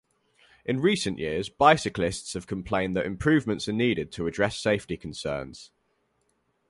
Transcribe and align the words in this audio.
In 0.65 0.79
recent 0.81 1.19
years 1.19 1.47
bicyclists 1.49 2.33
have 2.33 2.47
complained 2.47 2.95
that 2.95 3.05
improvements 3.05 3.67
are 3.69 3.73
needed 3.73 4.11
to 4.13 4.25
address 4.25 4.57
safety 4.57 4.97
concerns. 4.97 5.69